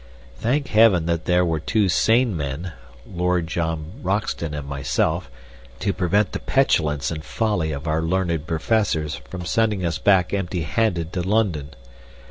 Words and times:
Thank 0.37 0.69
heaven 0.69 1.05
that 1.05 1.25
there 1.25 1.45
were 1.45 1.59
two 1.59 1.87
sane 1.87 2.35
men 2.35 2.71
Lord 3.05 3.45
John 3.45 3.99
Roxton 4.01 4.55
and 4.55 4.67
myself 4.67 5.29
to 5.79 5.93
prevent 5.93 6.31
the 6.31 6.39
petulance 6.39 7.11
and 7.11 7.23
folly 7.23 7.71
of 7.71 7.87
our 7.87 8.01
learned 8.01 8.47
Professors 8.47 9.13
from 9.29 9.45
sending 9.45 9.85
us 9.85 9.99
back 9.99 10.33
empty 10.33 10.63
handed 10.63 11.13
to 11.13 11.21
London. 11.21 11.75